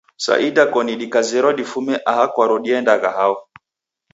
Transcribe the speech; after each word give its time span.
Sa 0.23 0.33
idakoni 0.47 0.93
dikazerwa 1.01 1.51
difume 1.59 1.93
aha 2.11 2.25
kwaro 2.33 2.55
diendagha 2.63 3.09
hao? 3.17 3.35